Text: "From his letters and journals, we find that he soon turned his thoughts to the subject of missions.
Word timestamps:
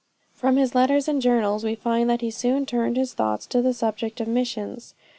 "From 0.33 0.55
his 0.55 0.73
letters 0.73 1.07
and 1.07 1.21
journals, 1.21 1.63
we 1.63 1.75
find 1.75 2.09
that 2.09 2.21
he 2.21 2.31
soon 2.31 2.65
turned 2.65 2.97
his 2.97 3.13
thoughts 3.13 3.45
to 3.45 3.61
the 3.61 3.71
subject 3.71 4.19
of 4.19 4.27
missions. 4.27 4.95